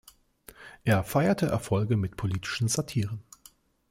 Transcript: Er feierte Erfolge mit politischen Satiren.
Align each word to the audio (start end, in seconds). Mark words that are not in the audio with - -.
Er 0.83 1.03
feierte 1.03 1.45
Erfolge 1.45 1.95
mit 1.95 2.17
politischen 2.17 2.67
Satiren. 2.67 3.21